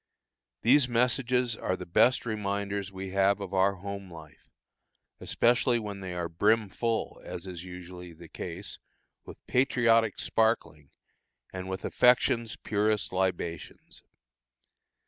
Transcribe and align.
These 0.63 0.87
messages 0.87 1.55
are 1.55 1.75
the 1.77 1.85
best 1.85 2.25
reminders 2.25 2.91
we 2.91 3.11
have 3.11 3.39
of 3.39 3.53
our 3.53 3.75
home 3.75 4.11
life, 4.11 4.49
especially 5.19 5.77
when 5.77 5.99
they 5.99 6.15
are 6.15 6.27
brim 6.27 6.69
full, 6.69 7.21
as 7.23 7.45
is 7.45 7.63
usually 7.63 8.11
the 8.11 8.27
case, 8.27 8.79
with 9.25 9.45
patriotic 9.45 10.17
sparkling, 10.17 10.89
and 11.53 11.69
with 11.69 11.85
affection's 11.85 12.55
purest 12.55 13.13
libations. 13.13 14.01